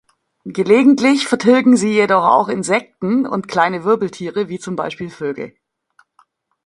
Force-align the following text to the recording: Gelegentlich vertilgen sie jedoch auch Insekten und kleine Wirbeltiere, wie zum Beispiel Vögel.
Gelegentlich 0.47 1.27
vertilgen 1.27 1.77
sie 1.77 1.93
jedoch 1.93 2.23
auch 2.25 2.47
Insekten 2.47 3.27
und 3.27 3.47
kleine 3.47 3.83
Wirbeltiere, 3.83 4.49
wie 4.49 4.57
zum 4.57 4.75
Beispiel 4.75 5.11
Vögel. 5.11 5.53